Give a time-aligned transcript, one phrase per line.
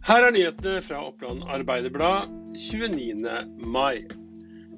[0.00, 3.24] Her er nyhetene fra Oppland Arbeiderblad 29.
[3.68, 4.06] mai.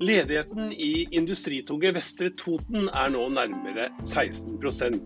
[0.00, 4.96] Ledigheten i industritunge Vestre Toten er nå nærmere 16%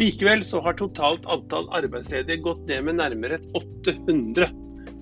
[0.00, 4.48] Likevel så har totalt antall arbeidsledige gått ned med nærmere 800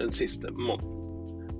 [0.01, 0.99] den siste måneden.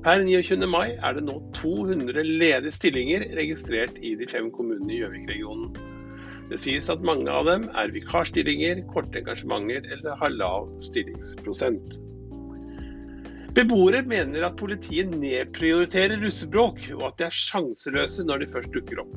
[0.03, 0.67] Per 29.
[0.67, 5.71] mai er det nå 200 ledige stillinger registrert i de fem kommunene i Gjøvik-regionen.
[6.51, 12.01] Det sies at mange av dem er vikarstillinger, korte engasjementer eller har lav stillingsprosent.
[13.55, 19.03] Beboere mener at politiet nedprioriterer russebråk, og at de er sjanseløse når de først dukker
[19.03, 19.17] opp.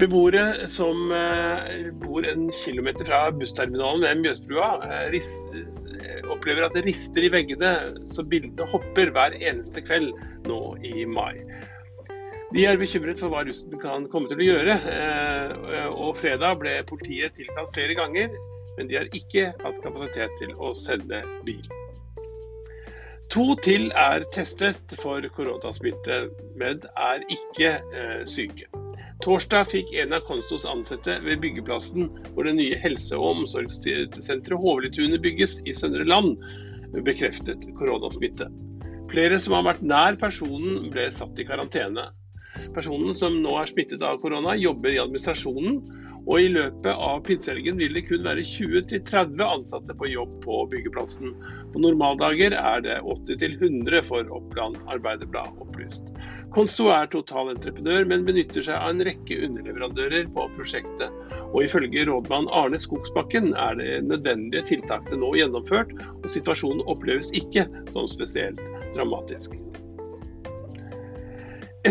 [0.00, 6.86] Beboere som eh, bor en kilometer fra bussterminalen ved Mjøsbrua, eh, eh, opplever at det
[6.86, 7.74] rister i veggene
[8.10, 10.10] så bildene hopper hver eneste kveld
[10.48, 11.36] nå i mai.
[12.52, 14.74] De er bekymret for hva russen kan komme til å gjøre.
[15.94, 18.34] Og Fredag ble politiet tilkalt flere ganger,
[18.76, 21.64] men de har ikke hatt kapasitet til å sende bil.
[23.32, 26.16] To til er testet for koronasmitte,
[26.60, 28.66] men er ikke eh, syke.
[29.24, 35.22] Torsdag fikk en av Konstos ansatte ved byggeplassen hvor det nye helse- og omsorgssenteret Hovletunet
[35.24, 36.34] bygges i Søndre Land,
[37.06, 38.50] bekreftet koronasmitte.
[39.08, 42.10] Flere som har vært nær personen, ble satt i karantene.
[42.76, 45.80] Personen som nå er smittet av korona, jobber i administrasjonen.
[46.22, 51.34] Og i løpet av pinsehelgen vil det kun være 20-30 ansatte på jobb på byggeplassen.
[51.72, 56.12] På normaldager er det 80-100 for Oppland Arbeiderblad opplyst.
[56.52, 61.18] Konsto er totalentreprenør, men benytter seg av en rekke underleverandører på prosjektet.
[61.48, 67.64] Og ifølge rådmann Arne Skogsbakken er det nødvendige tiltakene nå gjennomført, og situasjonen oppleves ikke
[67.94, 68.60] som spesielt
[68.92, 69.56] dramatisk.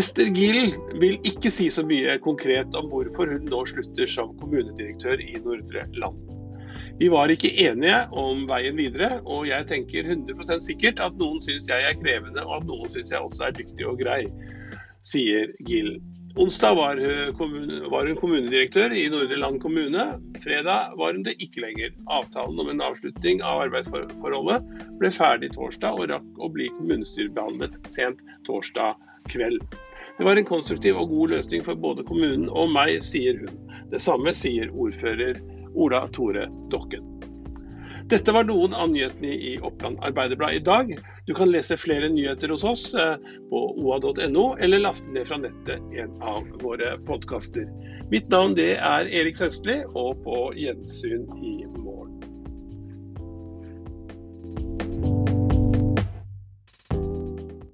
[0.02, 5.20] Ester Gill vil ikke si så mye konkret om hvorfor hun nå slutter som kommunedirektør
[5.22, 6.16] i Nordre Land.
[6.98, 11.70] Vi var ikke enige om veien videre, og jeg tenker 100% sikkert at noen syns
[11.70, 14.24] jeg er krevende, og at noen syns jeg også er dyktig og grei,
[15.06, 15.92] sier Gill.
[16.40, 20.08] Onsdag var hun, kommunedirektør i Nordre Land kommune.
[20.42, 21.94] Fredag var hun det ikke lenger.
[22.10, 24.66] Avtalen om en avslutning av arbeidsforholdet
[24.98, 28.98] ble ferdig torsdag, og rakk å bli kommunestyrebehandlet sent torsdag
[29.30, 29.62] kveld.
[30.18, 33.56] Det var en konstruktiv og god løsning for både kommunen og meg, sier hun.
[33.92, 35.40] Det samme sier ordfører
[35.72, 37.08] Ola Tore Dokken.
[38.12, 40.90] Dette var noen av nyhetene i Oppland Arbeiderblad i dag.
[41.24, 43.14] Du kan lese flere nyheter hos oss eh,
[43.48, 47.68] på oa.no, eller laste ned fra nettet en av våre podkaster.
[48.12, 52.01] Mitt navn det er Erik Søstli, og på gjensyn i morgen.